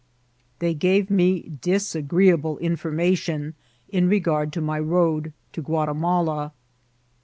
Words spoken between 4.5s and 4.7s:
to